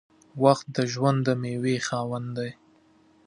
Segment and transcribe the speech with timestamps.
[0.43, 2.51] •وخت د ژوند د میوې خاوند دی.